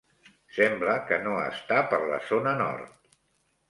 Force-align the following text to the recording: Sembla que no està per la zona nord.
Sembla 0.55 0.95
que 1.11 1.21
no 1.27 1.37
està 1.43 1.79
per 1.95 2.03
la 2.09 2.21
zona 2.35 2.59
nord. 2.67 3.17